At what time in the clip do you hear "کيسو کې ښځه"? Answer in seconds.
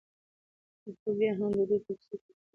1.97-2.47